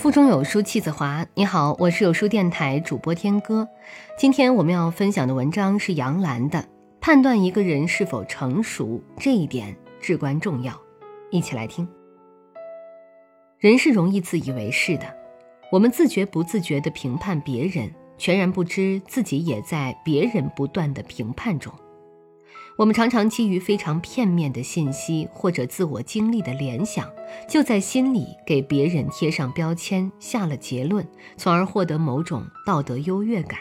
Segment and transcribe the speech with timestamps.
[0.00, 1.26] 腹中有书气自华。
[1.34, 3.68] 你好，我是有书电台主播天歌。
[4.16, 6.58] 今天我们要分享的文章是杨澜的
[7.02, 10.72] 《判断一个人是否成熟，这一点至关重要》。
[11.30, 11.86] 一起来听。
[13.58, 15.04] 人是容易自以为是的，
[15.70, 21.70] 我们自觉不自觉地评判别人，全然不知自己也在别人不断的评判中。
[22.80, 27.06] 我们常常基于非常片面的信息或者自我经历的联想，
[27.46, 31.06] 就在心里给别人贴上标签，下了结论，
[31.36, 33.60] 从而获得某种道德优越感。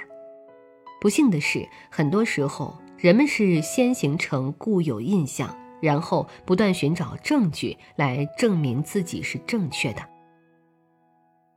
[1.02, 10.02] 不幸的是，很多时候人们是先形成固有印象，然后不断寻找证据来证明自己是正确的。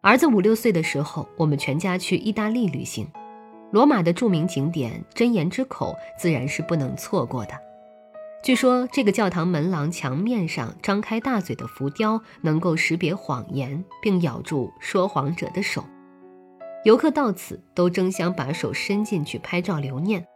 [0.01, 3.07] 儿子五六岁的时候，我们全家去意大利旅行。
[3.73, 7.53] 罗马的著名景点真言之口自然是不能错过的。
[8.43, 15.85] 据说这个教堂门廊墙面上张开大嘴的浮雕能够识别谎言，并咬住说谎者的手。
[16.85, 20.27] 游客到此都争相把手伸进去拍照留念，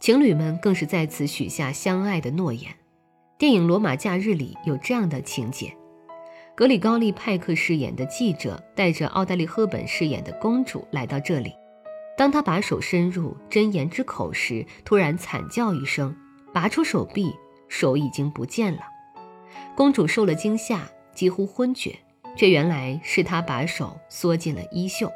[0.00, 2.72] 情侣们更是在此许下相爱的诺言。
[3.38, 5.76] 电影《罗马假日》里有这样的情节：
[6.56, 11.52] 格里高利·派克饰演的记者带着奥黛丽·赫本饰演的公主来到这里。
[12.16, 16.14] 当他把手伸入真言之口时，突然惨叫一声，
[16.52, 17.32] 拔出手臂，
[17.68, 18.80] 手已经不见了。
[19.74, 20.82] 公主受了惊吓，
[21.14, 21.98] 几乎昏厥，
[22.36, 25.10] 却原来是他把手缩进了衣袖。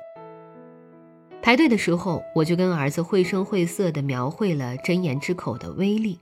[1.42, 6.18] 排队的时候，我就跟儿子绘声绘色地描绘了真言之口的威力。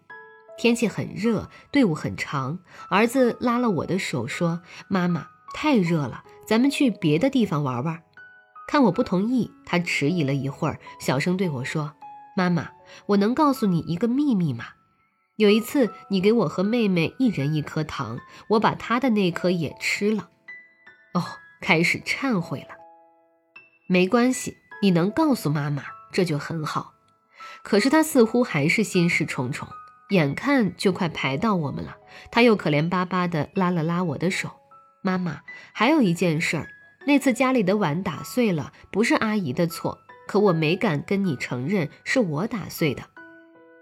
[0.58, 2.58] 天气很热，队伍很长，
[2.88, 8.02] 儿子拉了我的手说：“妈妈，太热了，咱们去别的地方玩玩。”
[8.66, 11.94] 看我不同意，他迟疑了一会儿，小声对我说
[12.36, 12.70] ：“妈妈，
[13.06, 14.66] 我能告诉你一个秘密吗？
[15.36, 18.18] 有一次，你给我和妹妹一人一颗糖，
[18.50, 20.30] 我把她的那颗也吃了。
[21.12, 21.22] 哦，
[21.60, 22.76] 开始忏悔了。
[23.86, 26.94] 没关系，你能告诉妈妈，这就很好。
[27.62, 29.68] 可是他似乎还是心事重重，
[30.10, 31.96] 眼看就快排到我们了，
[32.30, 34.50] 他又可怜巴巴地拉了拉我的手。
[35.02, 36.68] 妈妈，还有一件事儿。”
[37.06, 43.02] 那次家里的碗打碎了，不是阿姨的错，可我没敢跟你承认是我打碎的。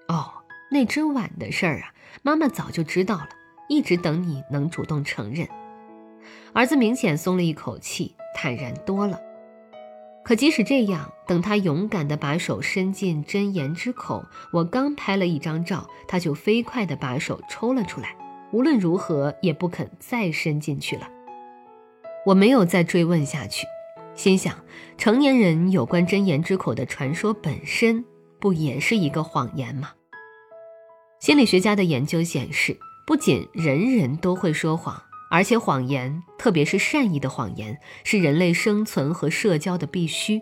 [0.08, 3.28] 哦，那只碗的事儿啊，妈妈早就知道了，
[3.68, 5.46] 一直等你能主动承认。
[6.52, 9.20] 儿子明显松了一口气，坦然多了。
[10.24, 18.16] 可即使这样，等他勇敢地把手伸进真言之口，我刚拍了一张照，他就飞快地把手抽了出来，
[18.52, 21.08] 无论如何也不肯再伸进去了。
[22.24, 23.66] 我没有再追问下去，
[24.14, 24.54] 心想：
[24.96, 28.04] 成年人有关真言之口的传说本身
[28.38, 29.90] 不也是一个谎言吗？
[31.18, 40.40] 心理学家的研究显示，不仅人人都会说谎，而且谎言，特别是善意的谎言，是人类生存和社交的必须。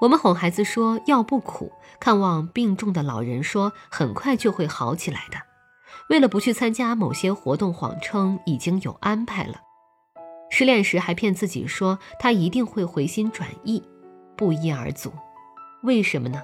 [0.00, 1.70] 我们哄孩子说药不苦，
[2.00, 5.38] 看望病重的老人说很快就会好起来的，
[6.10, 9.60] 为了不去参加某些活动，谎称已经有安排了。
[10.56, 13.82] 失恋时还骗自己说他一定会回心转意，
[14.36, 15.12] 不一而足。
[15.82, 16.40] 为什么呢？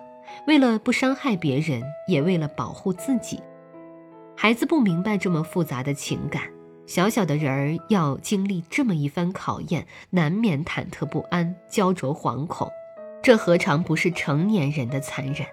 [0.48, 3.40] 为了不伤害别人，也为了保护自己。
[4.36, 6.42] 孩子不明白这么复杂的情感，
[6.86, 12.68] 小小的人儿要经历这么一番考验，难免忐忑不安、焦灼惶恐。
[13.22, 15.46] 这何尝不是成年人的残忍？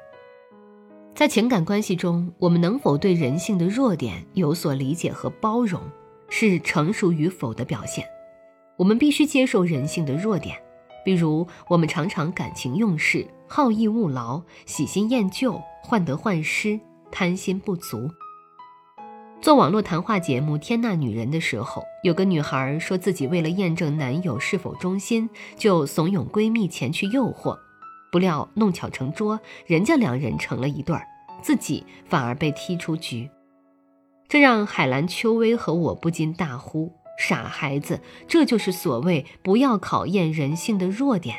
[1.13, 5.79] 在情感关系中，我们能否对人性的弱点有所理解和包容，
[6.27, 8.03] 是成熟与否的表现。
[8.77, 10.55] 我们必须接受人性的弱点，
[11.03, 16.79] 比如我们常常感情用事、好逸恶劳、喜新厌旧、患得患失、
[17.11, 18.09] 贪心不足。
[19.41, 27.57] 做网络谈话节目《天呐女人》的时候，有个女孩说自己为了验证男友是否忠心，就怂恿闺蜜前去诱惑，
[28.11, 31.03] 不料弄巧成拙，人家两人成了一对儿，
[31.41, 33.29] 自己反而被踢出局。
[34.27, 36.91] 这让海兰秋薇和我不禁大呼。
[37.17, 41.35] 傻孩子，这就是所谓不要考验人性的弱点。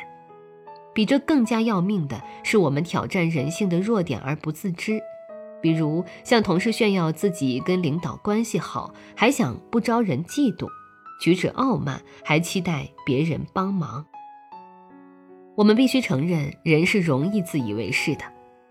[0.93, 4.99] 比这更加要命的是，我们挑战人性的弱点而不自知。
[5.61, 10.67] 比如向同事炫耀自己跟领导关系好，还想不招人嫉妒；
[11.21, 14.05] 举止傲慢，还期待别人帮忙。
[15.55, 18.23] 我们必须承认，人是容易自以为是的。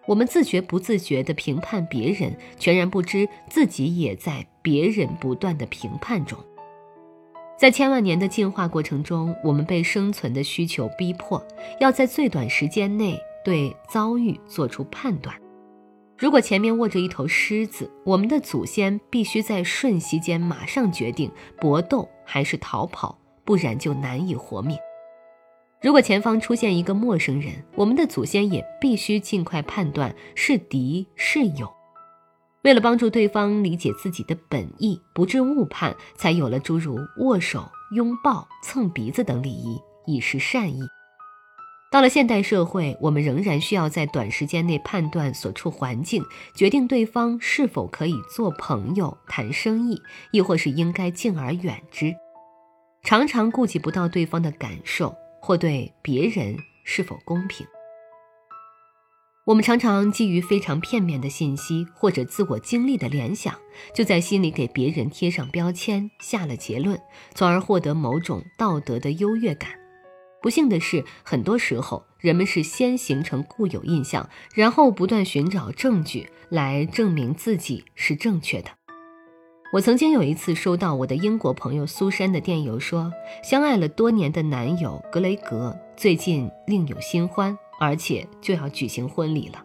[0.06, 6.38] 我们自觉不自觉地评判别人，全然不知自己也在别人不断的评判中。
[7.58, 11.44] 在千万年的进化过程中，我们被生存的需求逼迫，
[11.80, 15.34] 要在最短时间内对遭遇做出判断。
[16.16, 21.28] 如果前面卧着一头狮子，我们的祖先必须在瞬息间马上决定
[21.60, 24.78] 搏斗还是逃跑，不然就难以活命。
[25.82, 31.68] 如果前方出现一个陌生人，我们的祖先也必须尽快判断是敌是友。
[32.62, 40.80] 为了帮助对方理解自己的本意，不致误判，才有了诸如握手、拥抱、蹭鼻子等礼仪，以示善意。
[41.90, 46.22] 到了现代社会，我们仍然需要在短时间内判断所处环境，
[46.54, 49.98] 决定对方是否可以做朋友、谈生意，
[50.32, 52.14] 亦或是应该敬而远之。
[53.04, 57.66] 常常顾及不到对方的感受，或对别人是否公平。
[59.48, 63.54] 我们常常基于非常片面的信息或者自我经历的联想，
[63.94, 67.00] 就在心里给别人贴上标签，下了结论，
[67.34, 69.70] 从而获得某种道德的优越感。
[70.42, 78.68] 不幸的是，很多时候人们是先形成固有印象，然后不断寻找证据来证明自己是正确的。
[79.72, 83.10] 我曾经有一次收到我的英国朋友苏珊的电邮，说
[83.42, 89.64] 相爱了多年的男友格雷格最近另有新欢，而且就要举行婚礼了。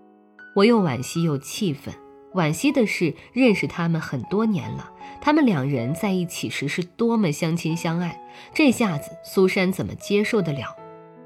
[0.56, 1.94] 我又惋惜又气愤。
[2.34, 8.20] 惋惜的是，认识他们很多年了，他们两人在一起时是多么相亲相爱，
[8.56, 10.76] 这下子苏珊怎么接受得了？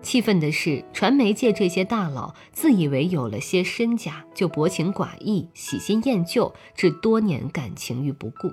[0.01, 8.51] 气愤的是，传媒界这些大佬自以为有了些身家，就薄情寡义、喜新厌旧，置多年感情于不顾。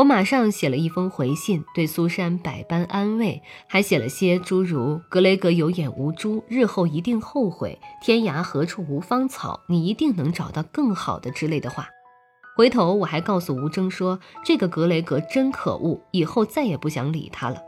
[0.00, 11.86] 我马上写了一封回信，对苏珊百般安慰，还写了些诸如“格雷格有眼无珠，日后一定后悔，天涯何处无芳草，你一定能找到更好的”之类的话。
[12.56, 17.60] 回头我还告诉吴征说：“这个格雷格真可恶，以后再也不想理他了。”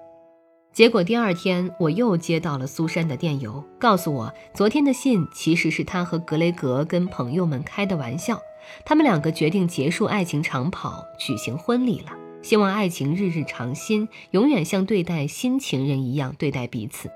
[0.72, 8.40] 结果第二天我又接到了苏珊的电邮，告诉我昨天的信其实是他和格雷格跟朋友们开的玩笑。
[8.86, 12.21] 他们两个决定结束爱情长跑，举行婚礼了。
[12.42, 17.10] 希望爱情日日长新，永远像对待新情人一样对待彼此。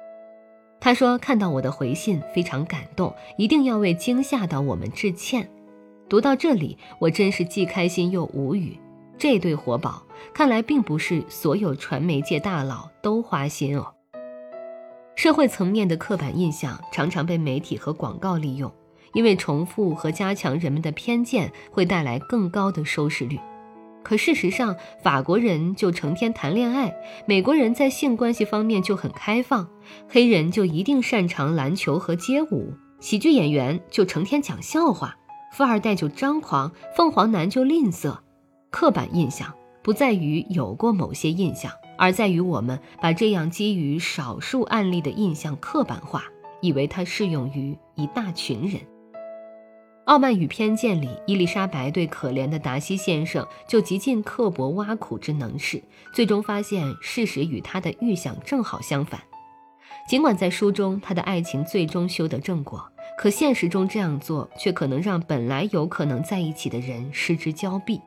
[0.80, 5.48] 他说看到我的回信非常感动，一定要为惊吓到我们致歉。
[6.08, 8.78] 读到这里，我真是既开心又无语。
[9.18, 10.02] 这对活宝
[10.32, 13.92] 看来并不是所有传媒界大佬都花心哦。
[15.16, 18.72] 社会层面的刻板印象常常被媒体和广告利用。
[19.14, 23.40] 因为重复和加强人们的偏见会带来更高的收视率，
[24.06, 26.94] 可事实上，法国人就成天谈恋爱，
[27.26, 29.68] 美国人在性关系方面就很开放，
[30.08, 35.16] 黑人就一定擅长篮球和街舞，喜剧演员就成天讲笑话，
[35.52, 38.16] 富二代就张狂，凤凰男就吝啬。
[38.70, 46.22] 刻板印象不在于有过某些印象，而在于我们把这样基于少数案例的印象刻板化，
[46.60, 48.80] 以为它适用于一大群人。
[50.06, 55.82] 《傲慢与偏见》里，伊丽莎白对可怜的达西先生就极尽刻薄挖苦之能事，
[56.12, 59.20] 最终发现事实与他的预想正好相反。
[60.08, 62.88] 尽管在书中他的爱情最终修得正果，
[63.18, 68.00] 可现实中这样做却可能让本来有可能在一起的人失之交臂。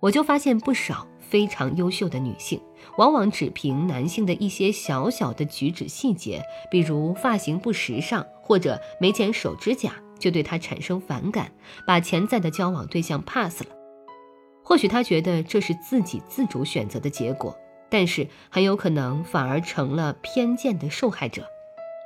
[0.00, 2.60] 我就发现不少非常优秀的女性，
[2.98, 9.94] 往往只凭男性的一些小小的举止细节，比如发型不时尚或者没剪手指甲。
[10.18, 11.52] 就对他产生反感，
[11.86, 13.70] 把潜在的交往对象 pass 了。
[14.62, 17.56] 或许他觉得这是自己自主选择的结果，
[17.88, 21.46] 但是很有可能反而成了偏见的受害者。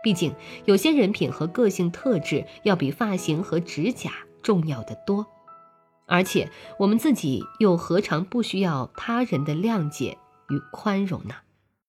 [0.03, 4.11] 毕竟有些人品和个性特质要比发型和指甲
[4.43, 5.27] 重要的多，
[6.07, 10.17] 而且我们自己又何尝不需要他人的谅解
[10.49, 11.35] 与宽容呢？